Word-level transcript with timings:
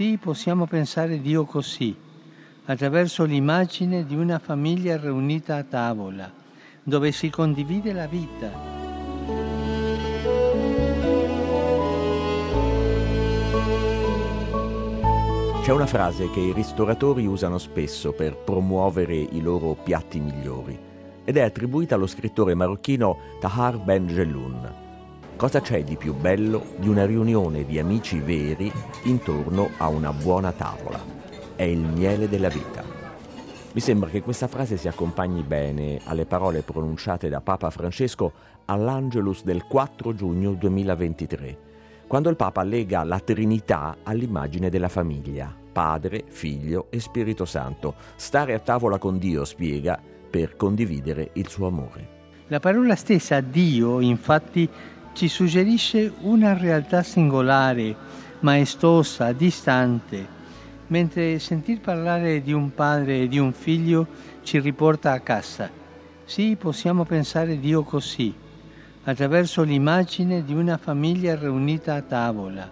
Sì, 0.00 0.16
possiamo 0.18 0.64
pensare 0.64 1.20
Dio 1.20 1.44
così, 1.44 1.94
attraverso 2.64 3.24
l'immagine 3.24 4.06
di 4.06 4.16
una 4.16 4.38
famiglia 4.38 4.96
riunita 4.96 5.56
a 5.56 5.62
tavola, 5.62 6.32
dove 6.82 7.12
si 7.12 7.28
condivide 7.28 7.92
la 7.92 8.06
vita. 8.06 8.50
C'è 15.60 15.70
una 15.70 15.84
frase 15.84 16.30
che 16.30 16.40
i 16.40 16.54
ristoratori 16.54 17.26
usano 17.26 17.58
spesso 17.58 18.12
per 18.12 18.36
promuovere 18.36 19.16
i 19.16 19.42
loro 19.42 19.74
piatti 19.74 20.18
migliori 20.18 20.78
ed 21.26 21.36
è 21.36 21.42
attribuita 21.42 21.96
allo 21.96 22.06
scrittore 22.06 22.54
marocchino 22.54 23.18
Tahar 23.38 23.76
Ben 23.76 24.06
Jelloun. 24.06 24.89
Cosa 25.40 25.62
c'è 25.62 25.82
di 25.82 25.96
più 25.96 26.12
bello 26.12 26.74
di 26.76 26.86
una 26.86 27.06
riunione 27.06 27.64
di 27.64 27.78
amici 27.78 28.18
veri 28.18 28.70
intorno 29.04 29.70
a 29.78 29.88
una 29.88 30.12
buona 30.12 30.52
tavola? 30.52 31.02
È 31.56 31.62
il 31.62 31.78
miele 31.78 32.28
della 32.28 32.50
vita. 32.50 32.84
Mi 33.72 33.80
sembra 33.80 34.10
che 34.10 34.20
questa 34.20 34.48
frase 34.48 34.76
si 34.76 34.86
accompagni 34.86 35.42
bene 35.42 35.98
alle 36.04 36.26
parole 36.26 36.60
pronunciate 36.60 37.30
da 37.30 37.40
Papa 37.40 37.70
Francesco 37.70 38.32
all'Angelus 38.66 39.42
del 39.42 39.64
4 39.64 40.14
giugno 40.14 40.52
2023, 40.52 41.58
quando 42.06 42.28
il 42.28 42.36
Papa 42.36 42.62
lega 42.62 43.02
la 43.02 43.18
Trinità 43.18 43.96
all'immagine 44.02 44.68
della 44.68 44.90
famiglia, 44.90 45.50
Padre, 45.72 46.24
Figlio 46.28 46.88
e 46.90 47.00
Spirito 47.00 47.46
Santo. 47.46 47.94
Stare 48.16 48.52
a 48.52 48.58
tavola 48.58 48.98
con 48.98 49.16
Dio, 49.16 49.46
spiega, 49.46 49.98
per 50.28 50.56
condividere 50.56 51.30
il 51.32 51.48
suo 51.48 51.66
amore. 51.66 52.18
La 52.48 52.58
parola 52.58 52.96
stessa 52.96 53.40
Dio, 53.40 54.00
infatti, 54.00 54.68
ci 55.12 55.28
suggerisce 55.28 56.12
una 56.20 56.56
realtà 56.56 57.02
singolare, 57.02 57.94
maestosa, 58.40 59.32
distante, 59.32 60.38
mentre 60.86 61.38
sentir 61.38 61.80
parlare 61.80 62.42
di 62.42 62.52
un 62.52 62.72
padre 62.72 63.22
e 63.22 63.28
di 63.28 63.38
un 63.38 63.52
figlio 63.52 64.06
ci 64.42 64.58
riporta 64.60 65.12
a 65.12 65.20
casa. 65.20 65.68
Sì, 66.24 66.56
possiamo 66.58 67.04
pensare 67.04 67.58
Dio 67.58 67.82
così, 67.82 68.32
attraverso 69.04 69.62
l'immagine 69.62 70.44
di 70.44 70.54
una 70.54 70.78
famiglia 70.78 71.34
riunita 71.34 71.94
a 71.94 72.02
tavola, 72.02 72.70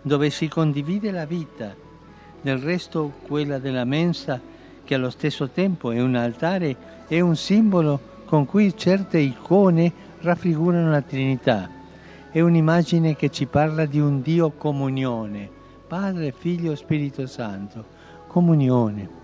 dove 0.00 0.30
si 0.30 0.48
condivide 0.48 1.10
la 1.10 1.26
vita. 1.26 1.74
Del 2.40 2.58
resto 2.58 3.12
quella 3.26 3.58
della 3.58 3.84
mensa, 3.84 4.40
che 4.84 4.94
allo 4.94 5.10
stesso 5.10 5.50
tempo 5.50 5.90
è 5.90 6.00
un 6.00 6.14
altare, 6.14 7.04
è 7.06 7.20
un 7.20 7.36
simbolo 7.36 8.00
con 8.24 8.46
cui 8.46 8.74
certe 8.76 9.18
icone 9.18 9.92
raffigurano 10.20 10.90
la 10.90 11.02
Trinità 11.02 11.78
è 12.30 12.40
un'immagine 12.40 13.16
che 13.16 13.28
ci 13.28 13.46
parla 13.46 13.86
di 13.86 13.98
un 13.98 14.22
Dio 14.22 14.52
comunione, 14.52 15.50
Padre, 15.88 16.30
Figlio, 16.30 16.76
Spirito 16.76 17.26
Santo, 17.26 17.84
comunione. 18.28 19.18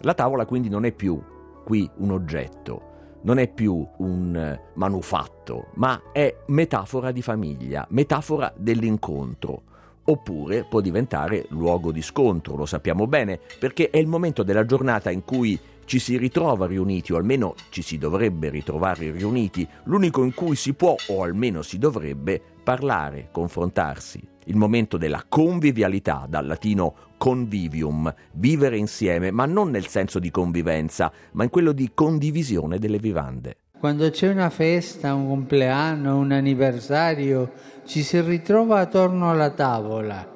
La 0.00 0.12
tavola 0.12 0.44
quindi 0.44 0.68
non 0.68 0.84
è 0.84 0.92
più 0.92 1.18
qui 1.64 1.88
un 1.96 2.10
oggetto, 2.10 2.90
non 3.22 3.38
è 3.38 3.48
più 3.48 3.86
un 3.98 4.60
manufatto, 4.74 5.68
ma 5.74 6.12
è 6.12 6.34
metafora 6.48 7.10
di 7.10 7.22
famiglia, 7.22 7.86
metafora 7.90 8.52
dell'incontro. 8.54 9.62
Oppure 10.04 10.66
può 10.68 10.80
diventare 10.80 11.46
luogo 11.50 11.90
di 11.90 12.02
scontro, 12.02 12.56
lo 12.56 12.66
sappiamo 12.66 13.06
bene, 13.06 13.38
perché 13.58 13.88
è 13.88 13.96
il 13.96 14.08
momento 14.08 14.42
della 14.42 14.66
giornata 14.66 15.10
in 15.10 15.24
cui 15.24 15.58
ci 15.84 15.98
si 15.98 16.16
ritrova 16.16 16.66
riuniti, 16.66 17.12
o 17.12 17.16
almeno 17.16 17.54
ci 17.70 17.82
si 17.82 17.98
dovrebbe 17.98 18.48
ritrovare 18.50 19.10
riuniti, 19.10 19.66
l'unico 19.84 20.22
in 20.24 20.34
cui 20.34 20.56
si 20.56 20.74
può, 20.74 20.94
o 21.08 21.22
almeno 21.22 21.62
si 21.62 21.78
dovrebbe, 21.78 22.40
parlare, 22.62 23.28
confrontarsi. 23.30 24.20
Il 24.46 24.56
momento 24.56 24.96
della 24.96 25.24
convivialità, 25.28 26.26
dal 26.28 26.46
latino 26.46 26.94
convivium, 27.16 28.12
vivere 28.32 28.76
insieme, 28.76 29.30
ma 29.30 29.46
non 29.46 29.70
nel 29.70 29.86
senso 29.86 30.18
di 30.18 30.30
convivenza, 30.30 31.12
ma 31.32 31.44
in 31.44 31.50
quello 31.50 31.72
di 31.72 31.92
condivisione 31.94 32.78
delle 32.78 32.98
vivande. 32.98 33.56
Quando 33.78 34.10
c'è 34.10 34.28
una 34.28 34.50
festa, 34.50 35.14
un 35.14 35.28
compleanno, 35.28 36.16
un 36.16 36.32
anniversario, 36.32 37.52
ci 37.84 38.02
si 38.02 38.20
ritrova 38.20 38.80
attorno 38.80 39.30
alla 39.30 39.50
tavola. 39.50 40.30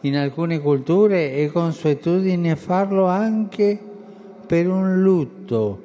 In 0.00 0.16
alcune 0.16 0.58
culture 0.58 1.32
è 1.34 1.50
consuetudine 1.50 2.56
farlo 2.56 3.06
anche 3.06 3.91
per 4.46 4.68
un 4.68 5.00
lutto, 5.02 5.80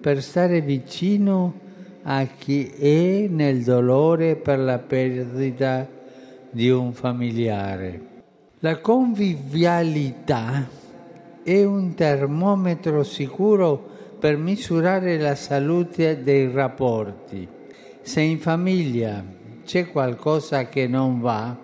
per 0.00 0.22
stare 0.22 0.60
vicino 0.60 1.60
a 2.02 2.26
chi 2.26 2.66
è 2.66 3.26
nel 3.28 3.62
dolore 3.62 4.36
per 4.36 4.58
la 4.58 4.78
perdita 4.78 5.88
di 6.50 6.70
un 6.70 6.92
familiare. 6.92 8.12
La 8.60 8.78
convivialità 8.80 10.66
è 11.42 11.62
un 11.64 11.94
termometro 11.94 13.02
sicuro 13.02 13.92
per 14.18 14.36
misurare 14.36 15.18
la 15.18 15.34
salute 15.34 16.22
dei 16.22 16.50
rapporti. 16.50 17.46
Se 18.00 18.20
in 18.20 18.38
famiglia 18.38 19.22
c'è 19.64 19.90
qualcosa 19.90 20.66
che 20.68 20.86
non 20.86 21.20
va 21.20 21.56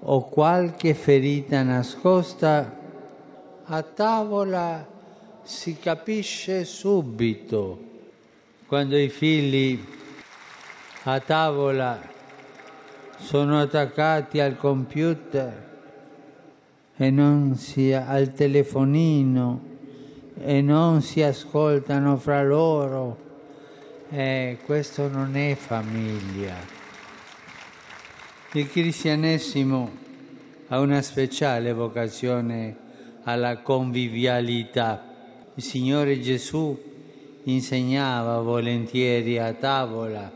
o 0.00 0.28
qualche 0.28 0.94
ferita 0.94 1.62
nascosta, 1.62 2.78
a 3.64 3.82
tavola 3.82 4.86
si 5.46 5.78
capisce 5.78 6.64
subito 6.64 7.78
quando 8.66 8.98
i 8.98 9.08
figli 9.08 9.80
a 11.04 11.20
tavola 11.20 12.02
sono 13.18 13.60
attaccati 13.60 14.40
al 14.40 14.56
computer 14.56 15.68
e 16.96 17.10
non 17.10 17.54
si 17.54 17.92
al 17.92 18.34
telefonino 18.34 19.60
e 20.36 20.60
non 20.62 21.00
si 21.00 21.22
ascoltano 21.22 22.16
fra 22.16 22.42
loro. 22.42 23.16
Eh, 24.10 24.58
questo 24.64 25.06
non 25.06 25.36
è 25.36 25.54
famiglia. 25.54 26.56
Il 28.50 28.68
cristianesimo 28.68 29.90
ha 30.66 30.80
una 30.80 31.02
speciale 31.02 31.72
vocazione 31.72 32.76
alla 33.22 33.58
convivialità 33.58 35.05
il 35.56 35.62
Signore 35.62 36.20
Gesù 36.20 36.78
insegnava 37.44 38.40
volentieri 38.40 39.38
a 39.38 39.54
tavola 39.54 40.30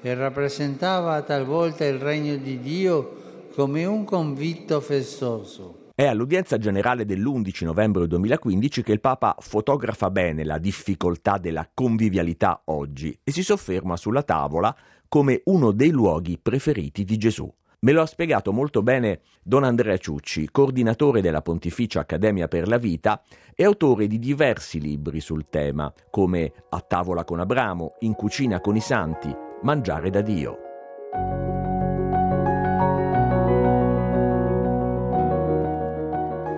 e 0.00 0.14
rappresentava 0.14 1.20
talvolta 1.20 1.84
il 1.84 1.98
regno 1.98 2.36
di 2.36 2.58
Dio 2.60 3.50
come 3.54 3.84
un 3.84 4.04
convitto 4.04 4.80
festoso. 4.80 5.90
È 5.94 6.06
all'udienza 6.06 6.56
generale 6.56 7.04
dell'11 7.04 7.64
novembre 7.66 8.06
2015 8.06 8.82
che 8.82 8.92
il 8.92 9.00
Papa 9.00 9.36
fotografa 9.38 10.10
bene 10.10 10.44
la 10.44 10.58
difficoltà 10.58 11.36
della 11.36 11.68
convivialità 11.72 12.62
oggi 12.64 13.16
e 13.22 13.32
si 13.32 13.42
sofferma 13.42 13.98
sulla 13.98 14.22
tavola 14.22 14.74
come 15.08 15.42
uno 15.44 15.72
dei 15.72 15.90
luoghi 15.90 16.38
preferiti 16.40 17.04
di 17.04 17.18
Gesù. 17.18 17.52
Me 17.84 17.92
lo 17.92 18.00
ha 18.00 18.06
spiegato 18.06 18.50
molto 18.50 18.82
bene 18.82 19.20
Don 19.42 19.62
Andrea 19.62 19.98
Ciucci, 19.98 20.48
coordinatore 20.50 21.20
della 21.20 21.42
Pontificia 21.42 22.00
Accademia 22.00 22.48
per 22.48 22.66
la 22.66 22.78
Vita 22.78 23.22
e 23.54 23.62
autore 23.62 24.06
di 24.06 24.18
diversi 24.18 24.80
libri 24.80 25.20
sul 25.20 25.50
tema, 25.50 25.92
come 26.08 26.50
A 26.70 26.80
tavola 26.80 27.24
con 27.24 27.40
Abramo, 27.40 27.96
In 27.98 28.14
cucina 28.14 28.60
con 28.60 28.74
i 28.74 28.80
santi, 28.80 29.30
Mangiare 29.60 30.08
da 30.08 30.22
Dio. 30.22 30.58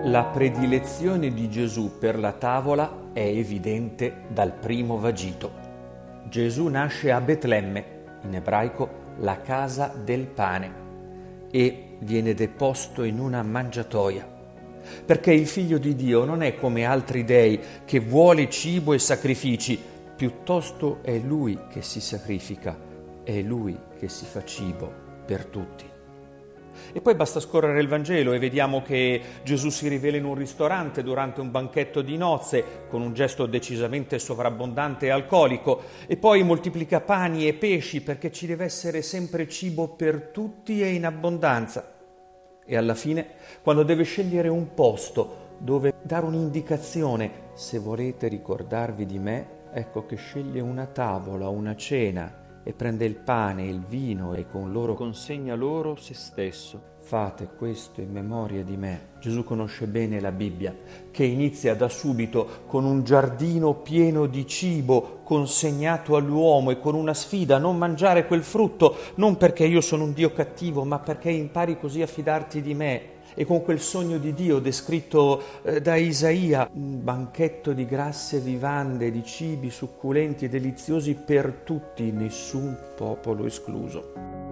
La 0.05 0.23
predilezione 0.31 1.33
di 1.33 1.49
Gesù 1.49 1.97
per 1.99 2.17
la 2.17 2.31
tavola 2.31 3.09
è 3.11 3.19
evidente 3.19 4.27
dal 4.29 4.53
primo 4.53 4.97
vagito. 4.97 5.51
Gesù 6.29 6.67
nasce 6.67 7.11
a 7.11 7.19
Betlemme, 7.19 8.19
in 8.21 8.35
ebraico 8.35 9.15
la 9.17 9.41
casa 9.41 9.93
del 9.93 10.25
pane 10.27 10.85
e 11.57 11.95
viene 12.01 12.35
deposto 12.35 13.01
in 13.01 13.19
una 13.19 13.41
mangiatoia. 13.41 14.35
Perché 15.03 15.33
il 15.33 15.47
figlio 15.47 15.79
di 15.79 15.95
Dio 15.95 16.23
non 16.23 16.43
è 16.43 16.55
come 16.55 16.85
altri 16.85 17.23
dei 17.23 17.59
che 17.83 17.99
vuole 17.99 18.47
cibo 18.47 18.93
e 18.93 18.99
sacrifici, 18.99 19.79
piuttosto 20.15 20.99
è 21.01 21.17
lui 21.17 21.57
che 21.67 21.81
si 21.81 21.99
sacrifica, 21.99 22.77
è 23.23 23.41
lui 23.41 23.75
che 23.97 24.07
si 24.07 24.25
fa 24.25 24.45
cibo 24.45 24.93
per 25.25 25.45
tutti. 25.45 25.96
E 26.93 27.01
poi 27.01 27.15
basta 27.15 27.39
scorrere 27.39 27.81
il 27.81 27.87
Vangelo 27.87 28.33
e 28.33 28.39
vediamo 28.39 28.81
che 28.81 29.21
Gesù 29.43 29.69
si 29.69 29.87
rivela 29.87 30.17
in 30.17 30.25
un 30.25 30.35
ristorante 30.35 31.03
durante 31.03 31.41
un 31.41 31.51
banchetto 31.51 32.01
di 32.01 32.17
nozze 32.17 32.85
con 32.89 33.01
un 33.01 33.13
gesto 33.13 33.45
decisamente 33.45 34.19
sovrabbondante 34.19 35.07
e 35.07 35.09
alcolico 35.09 35.81
e 36.07 36.17
poi 36.17 36.43
moltiplica 36.43 37.01
pani 37.01 37.47
e 37.47 37.53
pesci 37.53 38.01
perché 38.01 38.31
ci 38.31 38.47
deve 38.47 38.65
essere 38.65 39.01
sempre 39.01 39.47
cibo 39.47 39.89
per 39.89 40.29
tutti 40.31 40.81
e 40.81 40.93
in 40.93 41.05
abbondanza. 41.05 41.95
E 42.65 42.75
alla 42.75 42.95
fine, 42.95 43.27
quando 43.61 43.83
deve 43.83 44.03
scegliere 44.03 44.49
un 44.49 44.73
posto 44.73 45.45
dove 45.57 45.93
dare 46.01 46.25
un'indicazione, 46.25 47.45
se 47.53 47.79
volete 47.79 48.27
ricordarvi 48.27 49.05
di 49.05 49.19
me, 49.19 49.47
ecco 49.71 50.05
che 50.05 50.15
sceglie 50.15 50.61
una 50.61 50.85
tavola, 50.85 51.49
una 51.49 51.75
cena 51.75 52.45
e 52.67 52.73
prende 52.73 53.05
il 53.05 53.15
pane 53.15 53.63
e 53.63 53.69
il 53.69 53.79
vino 53.79 54.33
e 54.33 54.45
con 54.45 54.73
loro 54.73 54.93
consegna 54.93 55.55
loro 55.55 55.95
se 55.95 56.13
stesso. 56.13 56.95
Fate 56.99 57.47
questo 57.57 58.01
in 58.01 58.11
memoria 58.11 58.61
di 58.61 58.75
me. 58.75 59.11
Gesù 59.21 59.45
conosce 59.45 59.87
bene 59.87 60.19
la 60.19 60.33
Bibbia, 60.33 60.75
che 61.09 61.23
inizia 61.23 61.75
da 61.75 61.87
subito 61.87 62.65
con 62.67 62.83
un 62.83 63.05
giardino 63.05 63.75
pieno 63.75 64.25
di 64.25 64.45
cibo 64.45 65.21
consegnato 65.23 66.17
all'uomo 66.17 66.71
e 66.71 66.79
con 66.81 66.95
una 66.95 67.13
sfida, 67.13 67.55
a 67.55 67.59
non 67.59 67.77
mangiare 67.77 68.27
quel 68.27 68.43
frutto, 68.43 68.97
non 69.15 69.37
perché 69.37 69.63
io 69.63 69.79
sono 69.79 70.03
un 70.03 70.11
Dio 70.11 70.33
cattivo, 70.33 70.83
ma 70.83 70.99
perché 70.99 71.29
impari 71.29 71.79
così 71.79 72.01
a 72.01 72.07
fidarti 72.07 72.61
di 72.61 72.73
me 72.73 73.15
e 73.39 73.45
con 73.45 73.63
quel 73.63 73.79
sogno 73.79 74.17
di 74.17 74.33
Dio 74.33 74.57
descritto 74.57 75.43
eh, 75.61 75.79
da 75.79 75.95
Isaia, 75.95 76.67
un 76.73 77.03
banchetto 77.03 77.71
di 77.71 77.85
grasse 77.85 78.39
vivande, 78.39 79.11
di 79.11 79.23
cibi 79.23 79.69
succulenti 79.69 80.45
e 80.45 80.49
deliziosi 80.49 81.13
per 81.13 81.61
tutti, 81.63 82.11
nessun 82.11 82.75
popolo 82.95 83.45
escluso. 83.45 84.46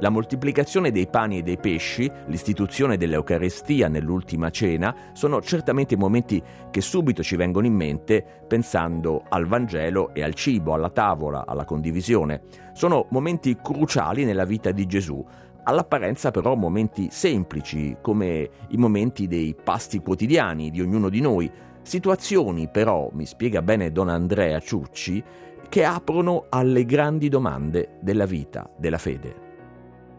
La 0.00 0.08
moltiplicazione 0.08 0.90
dei 0.90 1.06
pani 1.08 1.38
e 1.38 1.42
dei 1.42 1.58
pesci, 1.58 2.10
l'istituzione 2.26 2.96
dell'Eucarestia 2.96 3.86
nell'ultima 3.88 4.48
cena, 4.48 4.94
sono 5.12 5.42
certamente 5.42 5.94
momenti 5.94 6.42
che 6.70 6.80
subito 6.80 7.22
ci 7.22 7.36
vengono 7.36 7.66
in 7.66 7.74
mente 7.74 8.24
pensando 8.48 9.24
al 9.28 9.46
Vangelo 9.46 10.14
e 10.14 10.22
al 10.22 10.32
cibo, 10.32 10.72
alla 10.72 10.88
tavola, 10.88 11.44
alla 11.46 11.66
condivisione. 11.66 12.40
Sono 12.72 13.08
momenti 13.10 13.58
cruciali 13.62 14.24
nella 14.24 14.46
vita 14.46 14.70
di 14.70 14.86
Gesù, 14.86 15.22
all'apparenza 15.64 16.30
però 16.30 16.54
momenti 16.54 17.08
semplici, 17.10 17.98
come 18.00 18.48
i 18.68 18.78
momenti 18.78 19.26
dei 19.26 19.54
pasti 19.62 19.98
quotidiani 19.98 20.70
di 20.70 20.80
ognuno 20.80 21.10
di 21.10 21.20
noi, 21.20 21.50
situazioni 21.82 22.70
però, 22.70 23.10
mi 23.12 23.26
spiega 23.26 23.60
bene 23.60 23.92
Don 23.92 24.08
Andrea 24.08 24.60
Ciucci, 24.60 25.22
che 25.68 25.84
aprono 25.84 26.46
alle 26.48 26.86
grandi 26.86 27.28
domande 27.28 27.98
della 28.00 28.24
vita, 28.24 28.66
della 28.78 28.98
fede. 28.98 29.49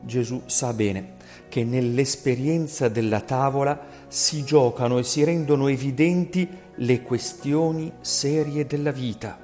Gesù 0.04 0.42
sa 0.46 0.74
bene 0.74 1.20
che 1.48 1.64
nell'esperienza 1.64 2.88
della 2.88 3.22
tavola 3.22 3.80
si 4.08 4.44
giocano 4.44 4.98
e 4.98 5.04
si 5.04 5.24
rendono 5.24 5.68
evidenti 5.68 6.48
le 6.76 7.02
questioni 7.02 7.92
serie 8.00 8.66
della 8.66 8.92
vita. 8.92 9.38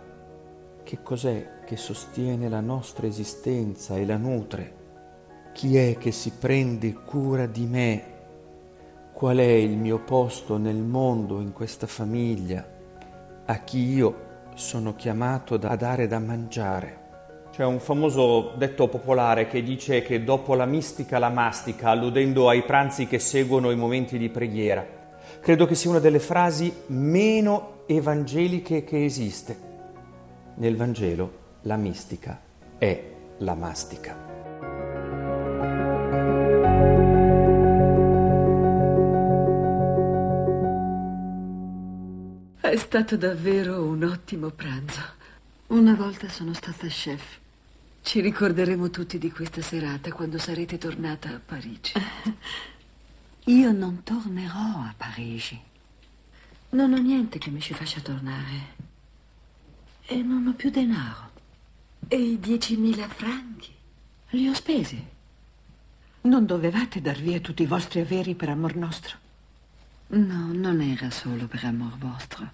Che 0.83 1.03
cos'è 1.03 1.63
che 1.65 1.75
sostiene 1.75 2.47
la 2.47 2.61
nostra 2.61 3.07
esistenza 3.07 3.97
e 3.97 4.05
la 4.05 4.17
nutre? 4.17 4.75
Chi 5.53 5.75
è 5.75 5.97
che 5.97 6.11
si 6.11 6.31
prende 6.31 6.93
cura 6.93 7.45
di 7.45 7.65
me? 7.65 8.03
Qual 9.11 9.37
è 9.37 9.43
il 9.43 9.75
mio 9.75 9.99
posto 9.99 10.57
nel 10.57 10.77
mondo, 10.77 11.41
in 11.41 11.51
questa 11.51 11.87
famiglia? 11.87 12.65
A 13.45 13.63
chi 13.63 13.79
io 13.79 14.25
sono 14.55 14.95
chiamato 14.95 15.55
a 15.55 15.75
dare 15.75 16.07
da 16.07 16.19
mangiare? 16.19 16.96
C'è 17.57 17.65
un 17.65 17.79
famoso 17.79 18.53
detto 18.55 18.87
popolare 18.87 19.47
che 19.47 19.63
dice 19.63 20.03
che 20.03 20.23
dopo 20.23 20.53
la 20.53 20.67
mistica 20.67 21.17
la 21.17 21.29
mastica, 21.29 21.89
alludendo 21.89 22.49
ai 22.49 22.61
pranzi 22.61 23.07
che 23.07 23.17
seguono 23.17 23.71
i 23.71 23.75
momenti 23.75 24.19
di 24.19 24.29
preghiera. 24.29 24.85
Credo 25.41 25.65
che 25.65 25.73
sia 25.73 25.89
una 25.89 25.97
delle 25.97 26.19
frasi 26.19 26.71
meno 26.89 27.79
evangeliche 27.87 28.83
che 28.83 29.03
esiste. 29.03 29.59
Nel 30.57 30.75
Vangelo 30.75 31.31
la 31.61 31.77
mistica 31.77 32.39
è 32.77 33.03
la 33.39 33.55
mastica. 33.55 34.15
È 42.59 42.75
stato 42.75 43.17
davvero 43.17 43.83
un 43.83 44.03
ottimo 44.03 44.51
pranzo. 44.51 45.01
Una 45.69 45.95
volta 45.95 46.29
sono 46.29 46.53
stata 46.53 46.85
chef. 46.85 47.45
Ci 48.07 48.21
ricorderemo 48.21 48.89
tutti 48.89 49.17
di 49.17 49.29
questa 49.29 49.61
serata 49.61 50.13
quando 50.13 50.37
sarete 50.37 50.77
tornata 50.77 51.27
a 51.27 51.41
Parigi. 51.45 51.91
Io 53.51 53.71
non 53.73 54.01
tornerò 54.01 54.79
a 54.79 54.93
Parigi. 54.95 55.59
Non 56.69 56.93
ho 56.93 56.97
niente 56.99 57.37
che 57.37 57.49
mi 57.49 57.59
ci 57.59 57.73
faccia 57.73 57.99
tornare. 57.99 58.75
E 60.05 60.21
non 60.21 60.47
ho 60.47 60.53
più 60.53 60.69
denaro. 60.69 61.31
E 62.07 62.15
i 62.15 62.39
diecimila 62.39 63.09
franchi? 63.09 63.73
Li 64.29 64.47
ho 64.47 64.53
spesi. 64.53 65.05
Non 66.21 66.45
dovevate 66.45 67.01
dar 67.01 67.17
via 67.17 67.41
tutti 67.41 67.63
i 67.63 67.67
vostri 67.67 67.99
averi 67.99 68.35
per 68.35 68.47
amor 68.47 68.77
nostro? 68.77 69.17
No, 70.07 70.53
non 70.53 70.79
era 70.79 71.11
solo 71.11 71.45
per 71.47 71.65
amor 71.65 71.97
vostro. 71.97 72.49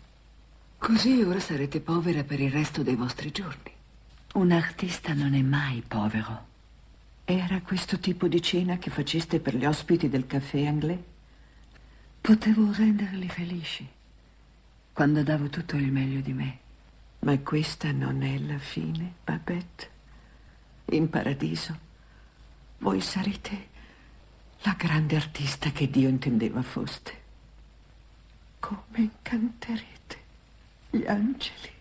Così 0.80 1.22
ora 1.22 1.40
sarete 1.40 1.80
povera 1.80 2.24
per 2.24 2.40
il 2.40 2.50
resto 2.50 2.82
dei 2.82 2.96
vostri 2.96 3.30
giorni. 3.30 3.73
Un 4.34 4.52
artista 4.52 5.14
non 5.14 5.36
è 5.36 5.42
mai 5.44 5.84
povero. 5.88 6.48
Era 7.24 7.62
questo 7.62 8.00
tipo 8.00 8.28
di 8.28 8.42
cena 8.42 8.80
che 8.80 8.90
faceste 8.90 9.40
per 9.40 9.56
gli 9.56 9.64
ospiti 9.64 10.10
del 10.10 10.26
caffè 10.26 10.66
anglais? 10.66 11.00
Potevo 12.20 12.72
renderli 12.72 13.30
felici 13.30 13.88
quando 14.92 15.22
davo 15.22 15.50
tutto 15.50 15.76
il 15.76 15.92
meglio 15.92 16.20
di 16.22 16.34
me. 16.34 16.58
Ma 17.20 17.38
questa 17.40 17.92
non 17.92 18.24
è 18.24 18.40
la 18.40 18.58
fine, 18.58 19.14
Babette. 19.24 19.90
In 20.86 21.10
paradiso 21.10 21.78
voi 22.80 23.02
sarete 23.02 23.68
la 24.62 24.74
grande 24.76 25.16
artista 25.16 25.70
che 25.70 25.92
Dio 25.92 26.10
intendeva 26.10 26.64
foste. 26.64 27.22
Come 28.60 28.98
incanterete 28.98 30.18
gli 30.90 31.06
angeli. 31.06 31.73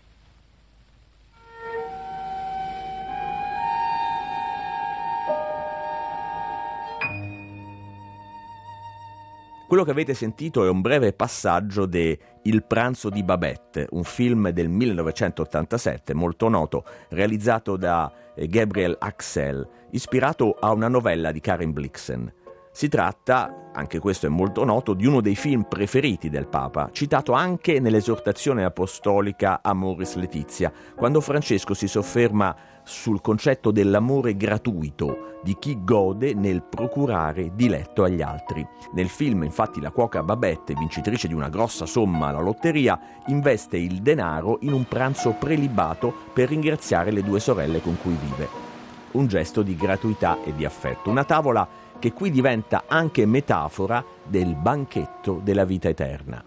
Quello 9.73 9.87
che 9.87 9.93
avete 9.99 10.13
sentito 10.13 10.63
è 10.63 10.69
un 10.69 10.81
breve 10.81 11.13
passaggio 11.13 11.87
de 11.87 12.19
Il 12.43 12.63
pranzo 12.63 13.09
di 13.09 13.23
Babette, 13.23 13.87
un 13.89 14.03
film 14.03 14.49
del 14.49 14.69
1987 14.69 16.13
molto 16.13 16.47
noto, 16.47 16.83
realizzato 17.09 17.75
da 17.75 18.13
eh, 18.35 18.45
Gabriel 18.45 18.95
Axel, 18.99 19.67
ispirato 19.89 20.57
a 20.59 20.71
una 20.73 20.87
novella 20.89 21.31
di 21.31 21.39
Karen 21.39 21.73
Blixen. 21.73 22.31
Si 22.75 22.89
tratta, 22.89 23.69
anche 23.71 23.99
questo 23.99 24.25
è 24.25 24.29
molto 24.29 24.63
noto, 24.65 24.95
di 24.95 25.05
uno 25.05 25.21
dei 25.21 25.35
film 25.35 25.67
preferiti 25.69 26.27
del 26.27 26.47
Papa, 26.47 26.89
citato 26.91 27.33
anche 27.33 27.79
nell'esortazione 27.79 28.63
apostolica 28.63 29.59
Amoris 29.61 30.15
Letizia, 30.15 30.73
quando 30.95 31.21
Francesco 31.21 31.75
si 31.75 31.87
sofferma 31.87 32.55
sul 32.81 33.21
concetto 33.21 33.69
dell'amore 33.69 34.35
gratuito 34.35 35.37
di 35.43 35.55
chi 35.59 35.83
gode 35.83 36.33
nel 36.33 36.63
procurare 36.63 37.51
diletto 37.53 38.05
agli 38.05 38.23
altri. 38.23 38.67
Nel 38.93 39.07
film, 39.07 39.43
infatti, 39.43 39.79
la 39.79 39.91
cuoca 39.91 40.23
Babette, 40.23 40.73
vincitrice 40.73 41.27
di 41.27 41.35
una 41.35 41.49
grossa 41.49 41.85
somma 41.85 42.29
alla 42.29 42.41
lotteria, 42.41 42.99
investe 43.27 43.77
il 43.77 44.01
denaro 44.01 44.57
in 44.61 44.73
un 44.73 44.85
pranzo 44.85 45.35
prelibato 45.37 46.11
per 46.33 46.49
ringraziare 46.49 47.11
le 47.11 47.21
due 47.21 47.39
sorelle 47.39 47.81
con 47.81 47.97
cui 48.01 48.17
vive. 48.19 48.71
Un 49.11 49.27
gesto 49.27 49.61
di 49.61 49.75
gratuità 49.75 50.39
e 50.43 50.55
di 50.55 50.65
affetto, 50.65 51.11
una 51.11 51.23
tavola 51.23 51.82
che 51.99 52.13
qui 52.13 52.31
diventa 52.31 52.83
anche 52.87 53.25
metafora 53.25 54.03
del 54.23 54.55
banchetto 54.55 55.39
della 55.43 55.65
vita 55.65 55.89
eterna. 55.89 56.43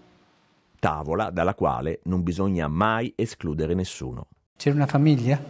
Tavola 0.79 1.29
dalla 1.31 1.55
quale 1.55 1.99
non 2.03 2.23
bisogna 2.23 2.67
mai 2.67 3.11
escludere 3.15 3.73
nessuno. 3.73 4.27
C'era 4.55 4.75
una 4.75 4.85
famiglia 4.85 5.41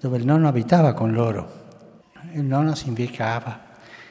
dove 0.00 0.18
il 0.18 0.24
nonno 0.24 0.48
abitava 0.48 0.92
con 0.92 1.12
loro, 1.12 1.62
il 2.32 2.42
nonno 2.42 2.74
si 2.74 2.88
invecchiava 2.88 3.60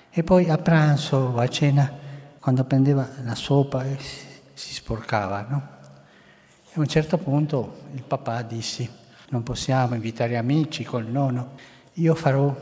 e 0.10 0.24
poi 0.24 0.50
a 0.50 0.58
pranzo 0.58 1.18
o 1.18 1.38
a 1.38 1.48
cena, 1.48 1.92
quando 2.40 2.64
prendeva 2.64 3.08
la 3.24 3.36
sopa, 3.36 3.84
eh, 3.84 3.98
si 4.54 4.74
sporcava, 4.74 5.46
no? 5.50 5.68
E 6.70 6.72
a 6.76 6.80
un 6.80 6.88
certo 6.88 7.18
punto 7.18 7.82
il 7.94 8.04
papà 8.04 8.42
disse, 8.42 8.90
non 9.30 9.44
possiamo 9.44 9.96
invitare 9.96 10.38
amici 10.38 10.84
col 10.84 11.06
nonno, 11.06 11.52
io 11.94 12.16
farò 12.16 12.56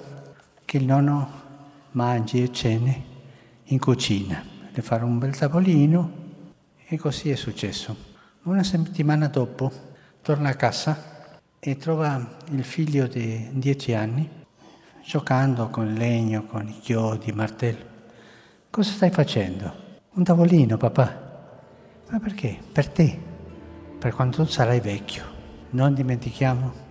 che 0.64 0.78
il 0.78 0.86
nonno 0.86 1.41
mangi 1.92 2.44
e 2.44 2.52
cene 2.52 3.04
in 3.66 3.80
cucina. 3.80 4.44
Le 4.72 4.82
farò 4.82 5.06
un 5.06 5.18
bel 5.18 5.36
tavolino 5.36 6.12
e 6.86 6.98
così 6.98 7.30
è 7.30 7.36
successo. 7.36 8.10
Una 8.44 8.64
settimana 8.64 9.28
dopo 9.28 9.72
torna 10.22 10.50
a 10.50 10.56
casa 10.56 11.40
e 11.60 11.78
trova 11.78 12.38
il 12.50 12.64
figlio 12.64 13.08
di 13.08 13.50
dieci 13.54 13.94
anni 13.94 14.40
giocando 15.06 15.70
con 15.70 15.94
legno, 15.94 16.46
con 16.46 16.68
i 16.68 16.80
chiodi, 16.80 17.32
martello. 17.32 17.90
Cosa 18.70 18.92
stai 18.92 19.10
facendo? 19.10 19.74
Un 20.14 20.24
tavolino, 20.24 20.78
papà. 20.78 21.30
Ma 22.10 22.20
perché? 22.20 22.58
Per 22.72 22.90
te, 22.90 23.20
per 24.00 24.14
quando 24.14 24.38
tu 24.38 24.46
sarai 24.46 24.80
vecchio. 24.80 25.24
Non 25.72 25.94
dimentichiamo 25.94 26.90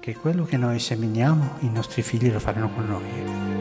che 0.00 0.14
quello 0.16 0.44
che 0.44 0.56
noi 0.56 0.78
seminiamo, 0.78 1.56
i 1.60 1.68
nostri 1.68 2.02
figli 2.02 2.32
lo 2.32 2.38
faranno 2.38 2.70
con 2.70 2.86
noi. 2.86 3.59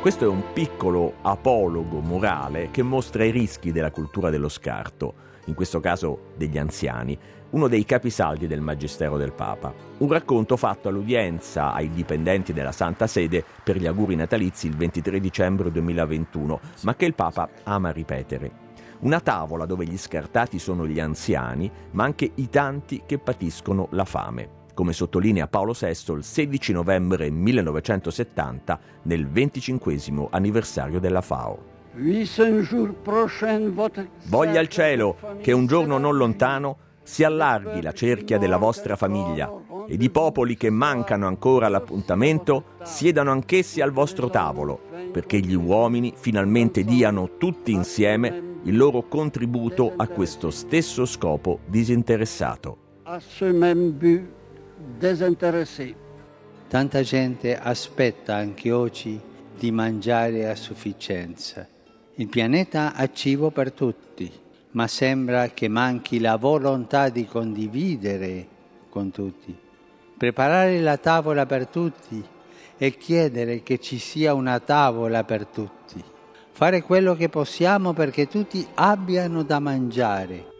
Questo 0.00 0.24
è 0.24 0.28
un 0.28 0.54
piccolo 0.54 1.16
apologo 1.20 2.00
morale 2.00 2.70
che 2.70 2.82
mostra 2.82 3.22
i 3.22 3.30
rischi 3.30 3.70
della 3.70 3.90
cultura 3.90 4.30
dello 4.30 4.48
scarto, 4.48 5.12
in 5.44 5.54
questo 5.54 5.78
caso 5.78 6.30
degli 6.38 6.56
anziani, 6.56 7.18
uno 7.50 7.68
dei 7.68 7.84
capisaldi 7.84 8.46
del 8.46 8.62
Magistero 8.62 9.18
del 9.18 9.34
Papa. 9.34 9.74
Un 9.98 10.08
racconto 10.08 10.56
fatto 10.56 10.88
all'udienza 10.88 11.74
ai 11.74 11.90
dipendenti 11.90 12.54
della 12.54 12.72
Santa 12.72 13.06
Sede 13.06 13.44
per 13.62 13.76
gli 13.76 13.86
auguri 13.86 14.14
natalizi 14.14 14.68
il 14.68 14.76
23 14.76 15.20
dicembre 15.20 15.70
2021, 15.70 16.60
ma 16.80 16.96
che 16.96 17.04
il 17.04 17.14
Papa 17.14 17.50
ama 17.64 17.90
ripetere. 17.90 18.68
Una 19.00 19.20
tavola 19.20 19.66
dove 19.66 19.84
gli 19.84 19.98
scartati 19.98 20.58
sono 20.58 20.86
gli 20.86 20.98
anziani, 20.98 21.70
ma 21.90 22.04
anche 22.04 22.30
i 22.36 22.48
tanti 22.48 23.02
che 23.04 23.18
patiscono 23.18 23.88
la 23.90 24.06
fame 24.06 24.59
come 24.74 24.92
sottolinea 24.92 25.48
Paolo 25.48 25.72
VI 25.72 26.12
il 26.14 26.24
16 26.24 26.72
novembre 26.72 27.30
1970 27.30 28.80
nel 29.02 29.26
25 29.26 29.96
anniversario 30.30 30.98
della 31.00 31.20
FAO. 31.20 31.68
Voglia 34.26 34.60
il 34.60 34.68
cielo 34.68 35.16
che 35.40 35.52
un 35.52 35.66
giorno 35.66 35.98
non 35.98 36.16
lontano 36.16 36.76
si 37.02 37.24
allarghi 37.24 37.82
la 37.82 37.92
cerchia 37.92 38.38
della 38.38 38.58
vostra 38.58 38.94
famiglia 38.94 39.52
ed 39.88 40.00
i 40.02 40.10
popoli 40.10 40.56
che 40.56 40.70
mancano 40.70 41.26
ancora 41.26 41.66
all'appuntamento 41.66 42.76
siedano 42.82 43.32
anch'essi 43.32 43.80
al 43.80 43.90
vostro 43.90 44.30
tavolo, 44.30 44.80
perché 45.10 45.40
gli 45.40 45.54
uomini 45.54 46.12
finalmente 46.16 46.84
diano 46.84 47.36
tutti 47.38 47.72
insieme 47.72 48.58
il 48.64 48.76
loro 48.76 49.08
contributo 49.08 49.92
a 49.96 50.06
questo 50.06 50.50
stesso 50.50 51.04
scopo 51.06 51.60
disinteressato 51.66 52.76
desinteressati. 54.98 55.94
Tanta 56.68 57.02
gente 57.02 57.58
aspetta 57.58 58.36
anche 58.36 58.70
oggi 58.70 59.20
di 59.58 59.70
mangiare 59.70 60.48
a 60.48 60.54
sufficienza. 60.54 61.66
Il 62.14 62.28
pianeta 62.28 62.94
ha 62.94 63.10
cibo 63.12 63.50
per 63.50 63.72
tutti, 63.72 64.30
ma 64.72 64.86
sembra 64.86 65.48
che 65.48 65.68
manchi 65.68 66.20
la 66.20 66.36
volontà 66.36 67.08
di 67.08 67.26
condividere 67.26 68.46
con 68.88 69.10
tutti. 69.10 69.56
Preparare 70.16 70.80
la 70.80 70.96
tavola 70.96 71.46
per 71.46 71.66
tutti 71.66 72.22
e 72.76 72.96
chiedere 72.96 73.62
che 73.62 73.78
ci 73.78 73.98
sia 73.98 74.32
una 74.34 74.60
tavola 74.60 75.24
per 75.24 75.46
tutti. 75.46 76.02
Fare 76.52 76.82
quello 76.82 77.14
che 77.14 77.28
possiamo 77.28 77.92
perché 77.92 78.28
tutti 78.28 78.66
abbiano 78.74 79.42
da 79.42 79.58
mangiare 79.60 80.58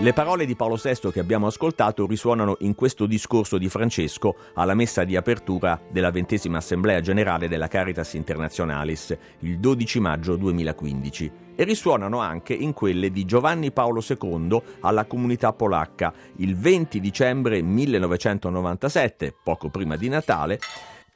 Le 0.00 0.14
parole 0.14 0.46
di 0.46 0.56
Paolo 0.56 0.76
VI 0.82 1.10
che 1.12 1.20
abbiamo 1.20 1.46
ascoltato 1.46 2.06
risuonano 2.06 2.56
in 2.60 2.74
questo 2.74 3.04
discorso 3.04 3.58
di 3.58 3.68
Francesco 3.68 4.34
alla 4.54 4.72
messa 4.72 5.04
di 5.04 5.14
apertura 5.14 5.78
della 5.90 6.10
ventesima 6.10 6.56
Assemblea 6.56 7.02
Generale 7.02 7.48
della 7.48 7.68
Caritas 7.68 8.14
Internationalis 8.14 9.14
il 9.40 9.58
12 9.58 10.00
maggio 10.00 10.36
2015 10.36 11.32
e 11.54 11.64
risuonano 11.64 12.18
anche 12.18 12.54
in 12.54 12.72
quelle 12.72 13.10
di 13.10 13.26
Giovanni 13.26 13.72
Paolo 13.72 14.02
II 14.02 14.62
alla 14.80 15.04
comunità 15.04 15.52
polacca 15.52 16.14
il 16.36 16.56
20 16.56 16.98
dicembre 16.98 17.60
1997, 17.60 19.34
poco 19.42 19.68
prima 19.68 19.96
di 19.96 20.08
Natale, 20.08 20.58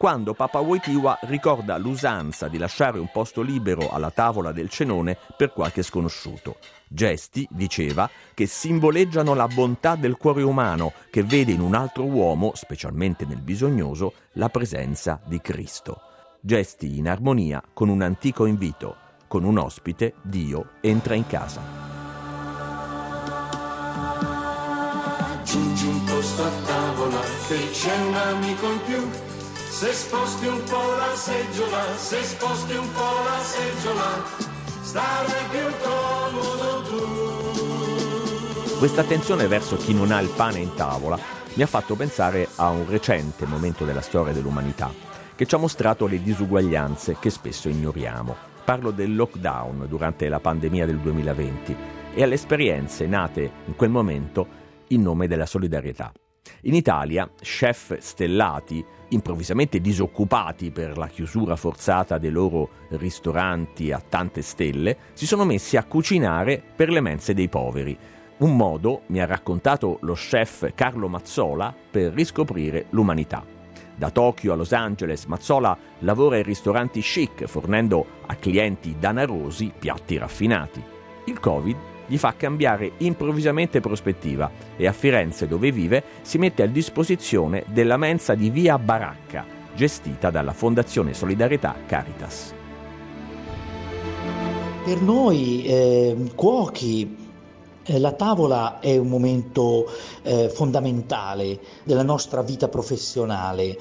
quando 0.04 0.34
Papa 0.34 0.58
Wojtyła 0.58 1.20
ricorda 1.22 1.78
l'usanza 1.78 2.48
di 2.48 2.58
lasciare 2.58 2.98
un 2.98 3.08
posto 3.10 3.40
libero 3.40 3.90
alla 3.90 4.10
tavola 4.10 4.52
del 4.52 4.68
cenone 4.68 5.16
per 5.34 5.50
qualche 5.50 5.82
sconosciuto. 5.82 6.58
Gesti, 6.86 7.48
diceva, 7.50 8.10
che 8.34 8.44
simboleggiano 8.44 9.32
la 9.32 9.46
bontà 9.46 9.94
del 9.94 10.18
cuore 10.18 10.42
umano 10.42 10.92
che 11.08 11.22
vede 11.22 11.52
in 11.52 11.60
un 11.62 11.74
altro 11.74 12.04
uomo, 12.04 12.52
specialmente 12.54 13.24
nel 13.24 13.40
bisognoso, 13.40 14.12
la 14.32 14.50
presenza 14.50 15.18
di 15.24 15.40
Cristo. 15.40 16.02
Gesti 16.38 16.98
in 16.98 17.08
armonia 17.08 17.62
con 17.72 17.88
un 17.88 18.02
antico 18.02 18.44
invito. 18.44 18.96
Con 19.26 19.42
un 19.42 19.56
ospite 19.56 20.16
Dio 20.20 20.72
entra 20.82 21.14
in 21.14 21.26
casa. 21.26 21.62
Giungi 25.44 25.86
un 25.86 26.04
posto 26.04 26.42
a 26.42 26.50
tavola 26.66 27.20
che 27.48 27.70
c'è 27.70 27.98
un 28.02 28.14
amico 28.14 28.70
in 28.70 28.80
più 28.84 29.32
se 29.84 29.92
sposti 29.92 30.46
un 30.46 30.62
po' 30.64 30.94
la 30.96 31.14
seggiola, 31.14 31.94
se 31.96 32.22
sposti 32.22 32.74
un 32.74 32.90
po' 32.92 33.22
la 33.22 33.38
seggiola, 33.38 34.24
starai 34.80 35.44
più 35.50 35.60
comodo 35.82 36.82
tu. 36.88 38.78
Questa 38.78 39.02
attenzione 39.02 39.46
verso 39.46 39.76
chi 39.76 39.92
non 39.92 40.10
ha 40.10 40.22
il 40.22 40.32
pane 40.34 40.60
in 40.60 40.72
tavola 40.74 41.18
mi 41.52 41.62
ha 41.62 41.66
fatto 41.66 41.96
pensare 41.96 42.48
a 42.56 42.70
un 42.70 42.88
recente 42.88 43.44
momento 43.44 43.84
della 43.84 44.00
storia 44.00 44.32
dell'umanità 44.32 44.90
che 45.36 45.44
ci 45.44 45.54
ha 45.54 45.58
mostrato 45.58 46.06
le 46.06 46.22
disuguaglianze 46.22 47.18
che 47.20 47.28
spesso 47.28 47.68
ignoriamo. 47.68 48.34
Parlo 48.64 48.90
del 48.90 49.14
lockdown 49.14 49.84
durante 49.86 50.30
la 50.30 50.40
pandemia 50.40 50.86
del 50.86 50.96
2020 50.98 51.76
e 52.14 52.22
alle 52.22 52.34
esperienze 52.34 53.06
nate 53.06 53.50
in 53.66 53.76
quel 53.76 53.90
momento 53.90 54.46
in 54.88 55.02
nome 55.02 55.28
della 55.28 55.44
solidarietà. 55.44 56.10
In 56.66 56.74
Italia, 56.74 57.30
chef 57.42 57.98
stellati, 57.98 58.82
improvvisamente 59.08 59.80
disoccupati 59.80 60.70
per 60.70 60.96
la 60.96 61.08
chiusura 61.08 61.56
forzata 61.56 62.16
dei 62.16 62.30
loro 62.30 62.70
ristoranti 62.88 63.92
a 63.92 64.00
tante 64.00 64.40
stelle, 64.40 64.96
si 65.12 65.26
sono 65.26 65.44
messi 65.44 65.76
a 65.76 65.84
cucinare 65.84 66.62
per 66.74 66.88
le 66.88 67.02
mense 67.02 67.34
dei 67.34 67.48
poveri. 67.48 67.96
Un 68.38 68.56
modo, 68.56 69.02
mi 69.08 69.20
ha 69.20 69.26
raccontato 69.26 69.98
lo 70.00 70.14
chef 70.14 70.72
Carlo 70.74 71.06
Mazzola, 71.06 71.74
per 71.90 72.14
riscoprire 72.14 72.86
l'umanità. 72.90 73.44
Da 73.94 74.10
Tokyo 74.10 74.54
a 74.54 74.56
Los 74.56 74.72
Angeles, 74.72 75.26
Mazzola 75.26 75.76
lavora 75.98 76.38
in 76.38 76.44
ristoranti 76.44 77.02
chic, 77.02 77.44
fornendo 77.44 78.06
a 78.24 78.36
clienti 78.36 78.96
danarosi 78.98 79.70
piatti 79.78 80.16
raffinati. 80.16 80.82
Il 81.26 81.38
Covid 81.38 81.76
gli 82.06 82.16
fa 82.16 82.34
cambiare 82.36 82.92
improvvisamente 82.98 83.80
prospettiva 83.80 84.50
e 84.76 84.86
a 84.86 84.92
Firenze, 84.92 85.46
dove 85.46 85.70
vive, 85.70 86.02
si 86.22 86.38
mette 86.38 86.62
a 86.62 86.66
disposizione 86.66 87.64
della 87.68 87.96
mensa 87.96 88.34
di 88.34 88.50
Via 88.50 88.78
Baracca, 88.78 89.44
gestita 89.74 90.30
dalla 90.30 90.52
Fondazione 90.52 91.14
Solidarietà 91.14 91.74
Caritas. 91.86 92.54
Per 94.84 95.00
noi 95.00 95.64
eh, 95.64 96.16
cuochi 96.34 97.22
la 97.86 98.12
tavola 98.12 98.80
è 98.80 98.96
un 98.96 99.08
momento 99.08 99.86
eh, 100.22 100.48
fondamentale 100.48 101.58
della 101.84 102.02
nostra 102.02 102.42
vita 102.42 102.68
professionale 102.68 103.78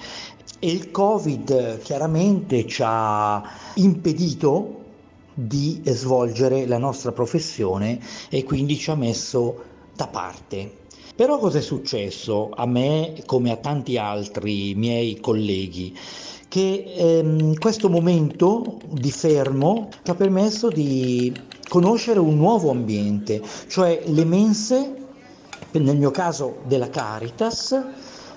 e 0.59 0.71
il 0.71 0.91
Covid 0.91 1.79
chiaramente 1.79 2.65
ci 2.67 2.81
ha 2.85 3.43
impedito 3.75 4.82
di 5.33 5.81
svolgere 5.85 6.65
la 6.67 6.77
nostra 6.77 7.11
professione 7.11 7.99
e 8.29 8.43
quindi 8.43 8.77
ci 8.77 8.91
ha 8.91 8.95
messo 8.95 9.63
da 9.95 10.07
parte. 10.07 10.81
Però 11.15 11.37
cosa 11.37 11.59
è 11.59 11.61
successo 11.61 12.49
a 12.55 12.65
me 12.65 13.21
come 13.25 13.51
a 13.51 13.57
tanti 13.57 13.97
altri 13.97 14.73
miei 14.75 15.19
colleghi? 15.19 15.95
Che 16.47 16.93
ehm, 16.95 17.55
questo 17.55 17.89
momento 17.89 18.79
di 18.89 19.11
fermo 19.11 19.89
ci 20.03 20.11
ha 20.11 20.15
permesso 20.15 20.69
di 20.69 21.31
conoscere 21.67 22.19
un 22.19 22.35
nuovo 22.37 22.71
ambiente, 22.71 23.41
cioè 23.67 24.01
le 24.05 24.25
mense, 24.25 24.95
nel 25.71 25.97
mio 25.97 26.11
caso 26.11 26.57
della 26.65 26.89
Caritas, 26.89 27.79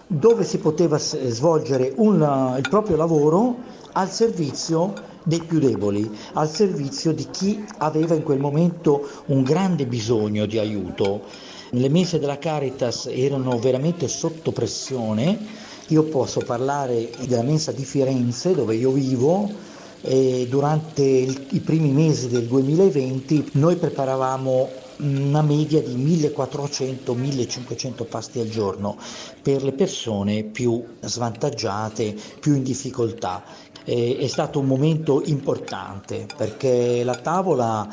dove 0.06 0.44
si 0.44 0.58
poteva 0.58 0.98
svolgere 0.98 1.92
un, 1.96 2.54
il 2.56 2.68
proprio 2.68 2.96
lavoro 2.96 3.56
al 3.96 4.10
servizio 4.10 4.92
dei 5.22 5.40
più 5.40 5.58
deboli, 5.58 6.08
al 6.34 6.50
servizio 6.50 7.12
di 7.12 7.26
chi 7.30 7.64
aveva 7.78 8.14
in 8.14 8.22
quel 8.22 8.38
momento 8.38 9.08
un 9.26 9.42
grande 9.42 9.86
bisogno 9.86 10.46
di 10.46 10.58
aiuto. 10.58 11.22
Le 11.70 11.88
messe 11.88 12.18
della 12.18 12.38
Caritas 12.38 13.08
erano 13.10 13.58
veramente 13.58 14.06
sotto 14.06 14.52
pressione, 14.52 15.64
io 15.88 16.04
posso 16.04 16.40
parlare 16.40 17.10
della 17.26 17.42
mensa 17.42 17.72
di 17.72 17.84
Firenze 17.84 18.54
dove 18.54 18.74
io 18.74 18.92
vivo, 18.92 19.50
e 20.02 20.46
durante 20.48 21.02
i 21.02 21.60
primi 21.64 21.90
mesi 21.90 22.28
del 22.28 22.44
2020 22.44 23.48
noi 23.52 23.76
preparavamo 23.76 24.84
una 24.98 25.42
media 25.42 25.82
di 25.82 25.94
1400-1500 25.94 28.06
pasti 28.08 28.40
al 28.40 28.48
giorno 28.48 28.96
per 29.42 29.62
le 29.62 29.72
persone 29.72 30.44
più 30.44 30.82
svantaggiate, 31.00 32.16
più 32.40 32.54
in 32.54 32.62
difficoltà. 32.62 33.44
E, 33.88 34.18
è 34.18 34.26
stato 34.26 34.58
un 34.58 34.66
momento 34.66 35.22
importante 35.24 36.26
perché 36.36 37.02
la 37.04 37.14
tavola 37.14 37.88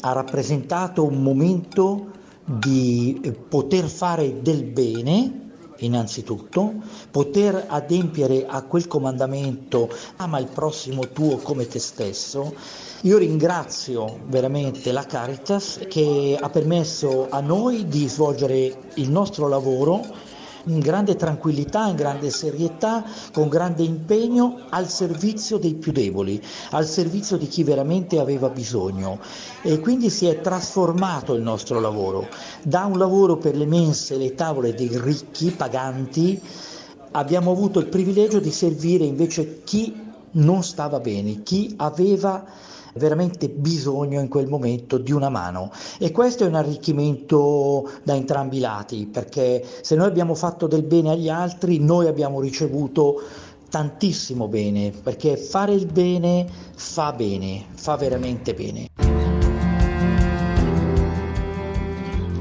ha 0.00 0.12
rappresentato 0.12 1.04
un 1.04 1.22
momento 1.22 2.10
di 2.44 3.18
eh, 3.22 3.32
poter 3.32 3.86
fare 3.86 4.42
del 4.42 4.64
bene 4.64 5.40
innanzitutto, 5.78 6.74
poter 7.10 7.64
adempiere 7.68 8.46
a 8.46 8.62
quel 8.62 8.86
comandamento 8.86 9.88
ama 10.16 10.38
il 10.38 10.48
prossimo 10.52 11.08
tuo 11.08 11.38
come 11.38 11.66
te 11.66 11.78
stesso. 11.78 12.54
Io 13.02 13.18
ringrazio 13.18 14.20
veramente 14.26 14.92
la 14.92 15.04
Caritas 15.04 15.80
che 15.88 16.38
ha 16.40 16.48
permesso 16.50 17.26
a 17.30 17.40
noi 17.40 17.88
di 17.88 18.08
svolgere 18.08 18.90
il 18.94 19.10
nostro 19.10 19.48
lavoro 19.48 20.04
in 20.64 20.78
grande 20.78 21.16
tranquillità, 21.16 21.86
in 21.86 21.96
grande 21.96 22.30
serietà, 22.30 23.04
con 23.32 23.48
grande 23.48 23.82
impegno 23.82 24.60
al 24.70 24.88
servizio 24.88 25.58
dei 25.58 25.74
più 25.74 25.92
deboli, 25.92 26.42
al 26.70 26.86
servizio 26.86 27.36
di 27.36 27.48
chi 27.48 27.64
veramente 27.64 28.18
aveva 28.18 28.48
bisogno. 28.48 29.18
E 29.62 29.80
quindi 29.80 30.10
si 30.10 30.26
è 30.26 30.40
trasformato 30.40 31.34
il 31.34 31.42
nostro 31.42 31.80
lavoro 31.80 32.28
da 32.62 32.84
un 32.84 32.98
lavoro 32.98 33.36
per 33.36 33.56
le 33.56 33.66
mense 33.66 34.16
le 34.16 34.34
tavole 34.34 34.74
dei 34.74 34.90
ricchi, 34.92 35.50
paganti, 35.50 36.40
abbiamo 37.12 37.50
avuto 37.50 37.78
il 37.78 37.86
privilegio 37.86 38.38
di 38.38 38.50
servire 38.50 39.04
invece 39.04 39.62
chi 39.64 39.94
non 40.32 40.62
stava 40.62 41.00
bene, 41.00 41.42
chi 41.42 41.74
aveva 41.76 42.44
veramente 42.94 43.48
bisogno 43.48 44.20
in 44.20 44.28
quel 44.28 44.48
momento 44.48 44.98
di 44.98 45.12
una 45.12 45.28
mano 45.28 45.70
e 45.98 46.10
questo 46.10 46.44
è 46.44 46.46
un 46.46 46.54
arricchimento 46.54 47.90
da 48.02 48.14
entrambi 48.14 48.58
i 48.58 48.60
lati 48.60 49.06
perché 49.06 49.64
se 49.80 49.94
noi 49.94 50.06
abbiamo 50.06 50.34
fatto 50.34 50.66
del 50.66 50.82
bene 50.82 51.10
agli 51.10 51.28
altri 51.28 51.78
noi 51.78 52.06
abbiamo 52.06 52.40
ricevuto 52.40 53.22
tantissimo 53.68 54.48
bene 54.48 54.90
perché 54.90 55.36
fare 55.36 55.72
il 55.72 55.86
bene 55.86 56.46
fa 56.74 57.12
bene, 57.12 57.64
fa 57.74 57.96
veramente 57.96 58.52
bene. 58.54 58.88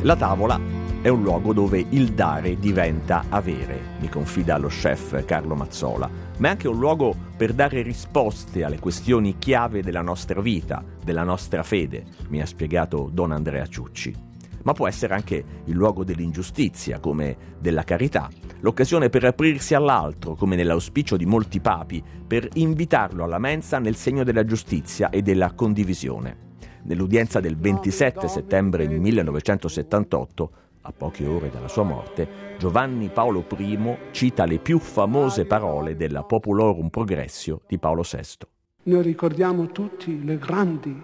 La 0.01 0.15
tavola 0.15 0.80
è 1.01 1.07
un 1.07 1.23
luogo 1.23 1.51
dove 1.51 1.83
il 1.89 2.13
dare 2.13 2.59
diventa 2.59 3.25
avere, 3.29 3.95
mi 4.01 4.07
confida 4.07 4.57
lo 4.57 4.67
chef 4.67 5.25
Carlo 5.25 5.55
Mazzola, 5.55 6.07
ma 6.37 6.47
è 6.47 6.51
anche 6.51 6.67
un 6.67 6.77
luogo 6.77 7.15
per 7.35 7.53
dare 7.53 7.81
risposte 7.81 8.63
alle 8.63 8.77
questioni 8.77 9.39
chiave 9.39 9.81
della 9.81 10.03
nostra 10.03 10.41
vita, 10.41 10.83
della 11.03 11.23
nostra 11.23 11.63
fede, 11.63 12.03
mi 12.27 12.39
ha 12.39 12.45
spiegato 12.45 13.09
Don 13.11 13.31
Andrea 13.31 13.65
Ciucci. 13.65 14.15
Ma 14.61 14.73
può 14.73 14.87
essere 14.87 15.15
anche 15.15 15.43
il 15.63 15.73
luogo 15.73 16.03
dell'ingiustizia, 16.03 16.99
come 16.99 17.35
della 17.57 17.83
carità, 17.83 18.29
l'occasione 18.59 19.09
per 19.09 19.25
aprirsi 19.25 19.73
all'altro, 19.73 20.35
come 20.35 20.55
nell'auspicio 20.55 21.17
di 21.17 21.25
molti 21.25 21.61
papi, 21.61 22.03
per 22.27 22.47
invitarlo 22.53 23.23
alla 23.23 23.39
mensa 23.39 23.79
nel 23.79 23.95
segno 23.95 24.23
della 24.23 24.45
giustizia 24.45 25.09
e 25.09 25.23
della 25.23 25.53
condivisione. 25.53 26.49
Nell'udienza 26.83 27.39
del 27.39 27.57
27 27.57 28.27
settembre 28.27 28.87
1978 28.87 30.51
a 30.81 30.91
poche 30.91 31.25
ore 31.25 31.49
dalla 31.49 31.67
sua 31.67 31.83
morte, 31.83 32.55
Giovanni 32.57 33.09
Paolo 33.09 33.45
I 33.57 33.97
cita 34.11 34.45
le 34.45 34.59
più 34.59 34.79
famose 34.79 35.45
parole 35.45 35.95
della 35.95 36.23
Populorum 36.23 36.89
Progressio 36.89 37.61
di 37.67 37.77
Paolo 37.77 38.03
VI. 38.03 38.47
Noi 38.83 39.01
ricordiamo 39.03 39.67
tutti 39.67 40.23
le 40.23 40.37
grandi 40.37 40.99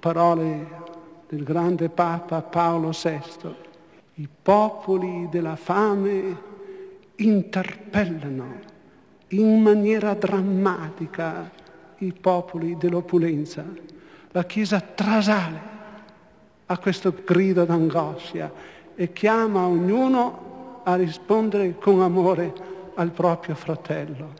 parole 0.00 0.78
del 1.28 1.44
grande 1.44 1.88
Papa 1.88 2.42
Paolo 2.42 2.90
VI. 2.90 3.54
I 4.14 4.28
popoli 4.42 5.28
della 5.30 5.56
fame 5.56 6.48
interpellano 7.16 8.68
in 9.28 9.60
maniera 9.60 10.14
drammatica 10.14 11.50
i 11.98 12.12
popoli 12.12 12.76
dell'opulenza. 12.76 13.64
La 14.32 14.44
Chiesa 14.44 14.80
trasale 14.80 15.78
a 16.66 16.78
questo 16.78 17.14
grido 17.24 17.64
d'angoscia 17.64 18.78
e 19.00 19.14
chiama 19.14 19.64
ognuno 19.64 20.82
a 20.84 20.94
rispondere 20.94 21.78
con 21.78 22.02
amore 22.02 22.52
al 22.96 23.10
proprio 23.12 23.54
fratello. 23.54 24.34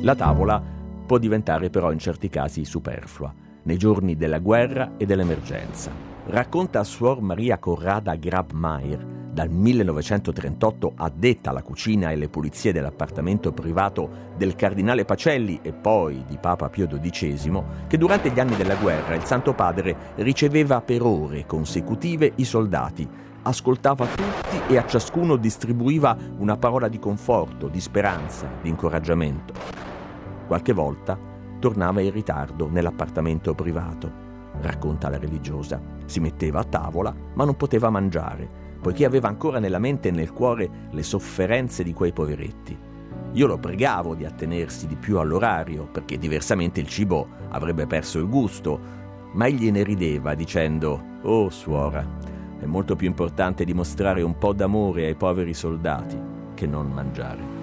La 0.00 0.16
tavola 0.16 0.60
può 1.06 1.18
diventare 1.18 1.70
però 1.70 1.92
in 1.92 2.00
certi 2.00 2.28
casi 2.28 2.64
superflua, 2.64 3.32
nei 3.62 3.76
giorni 3.76 4.16
della 4.16 4.40
guerra 4.40 4.94
e 4.96 5.06
dell'emergenza. 5.06 5.92
Racconta 6.26 6.82
Suor 6.82 7.20
Maria 7.20 7.58
Corrada 7.58 8.16
Grabmeier, 8.16 9.17
dal 9.38 9.50
1938 9.50 10.94
addetta 10.96 11.50
alla 11.50 11.62
cucina 11.62 12.10
e 12.10 12.14
alle 12.14 12.28
pulizie 12.28 12.72
dell'appartamento 12.72 13.52
privato 13.52 14.32
del 14.36 14.56
cardinale 14.56 15.04
Pacelli 15.04 15.60
e 15.62 15.72
poi 15.72 16.24
di 16.26 16.38
Papa 16.38 16.68
Pio 16.68 16.88
XII, 16.88 17.62
che 17.86 17.96
durante 17.98 18.30
gli 18.30 18.40
anni 18.40 18.56
della 18.56 18.74
guerra 18.74 19.14
il 19.14 19.22
Santo 19.22 19.54
Padre 19.54 20.14
riceveva 20.16 20.80
per 20.80 21.02
ore 21.02 21.46
consecutive 21.46 22.32
i 22.34 22.44
soldati, 22.44 23.08
ascoltava 23.42 24.06
tutti 24.06 24.72
e 24.72 24.76
a 24.76 24.84
ciascuno 24.84 25.36
distribuiva 25.36 26.16
una 26.38 26.56
parola 26.56 26.88
di 26.88 26.98
conforto, 26.98 27.68
di 27.68 27.80
speranza, 27.80 28.50
di 28.60 28.68
incoraggiamento. 28.68 29.54
Qualche 30.48 30.72
volta 30.72 31.16
tornava 31.60 32.00
in 32.00 32.10
ritardo 32.10 32.68
nell'appartamento 32.68 33.54
privato, 33.54 34.10
racconta 34.62 35.08
la 35.08 35.18
religiosa. 35.18 35.80
Si 36.06 36.18
metteva 36.18 36.58
a 36.58 36.64
tavola 36.64 37.14
ma 37.34 37.44
non 37.44 37.54
poteva 37.54 37.88
mangiare 37.88 38.66
poiché 38.80 39.04
aveva 39.04 39.28
ancora 39.28 39.58
nella 39.58 39.78
mente 39.78 40.08
e 40.08 40.12
nel 40.12 40.32
cuore 40.32 40.68
le 40.90 41.02
sofferenze 41.02 41.82
di 41.82 41.92
quei 41.92 42.12
poveretti. 42.12 42.76
Io 43.32 43.46
lo 43.46 43.58
pregavo 43.58 44.14
di 44.14 44.24
attenersi 44.24 44.86
di 44.86 44.96
più 44.96 45.18
all'orario, 45.18 45.86
perché 45.86 46.16
diversamente 46.16 46.80
il 46.80 46.88
cibo 46.88 47.28
avrebbe 47.50 47.86
perso 47.86 48.18
il 48.18 48.28
gusto, 48.28 48.80
ma 49.32 49.46
egli 49.46 49.70
ne 49.70 49.82
rideva 49.82 50.34
dicendo, 50.34 51.16
Oh 51.22 51.50
suora, 51.50 52.06
è 52.58 52.64
molto 52.64 52.96
più 52.96 53.06
importante 53.06 53.64
dimostrare 53.64 54.22
un 54.22 54.38
po' 54.38 54.52
d'amore 54.52 55.06
ai 55.06 55.14
poveri 55.14 55.54
soldati 55.54 56.18
che 56.54 56.66
non 56.66 56.90
mangiare. 56.90 57.57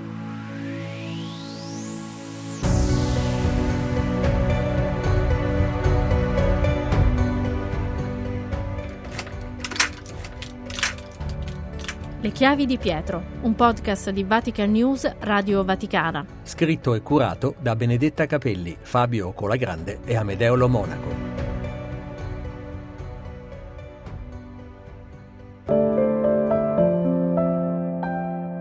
Le 12.25 12.31
chiavi 12.31 12.65
di 12.65 12.79
Pietro, 12.79 13.23
un 13.41 13.53
podcast 13.53 14.09
di 14.09 14.23
Vatican 14.23 14.71
News 14.71 15.17
Radio 15.19 15.63
Vaticana. 15.63 16.25
Scritto 16.41 16.95
e 16.95 17.03
curato 17.03 17.53
da 17.59 17.75
Benedetta 17.75 18.25
Capelli, 18.25 18.75
Fabio 18.81 19.31
Colagrande 19.33 19.99
e 20.03 20.15
Amedeo 20.15 20.55
Lo 20.55 20.67
Monaco. 20.67 21.07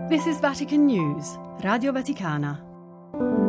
This 0.09 0.27
is 0.27 0.39
Vatican 0.39 0.85
News, 0.85 1.35
Radio 1.61 1.91
Vaticana. 1.91 3.44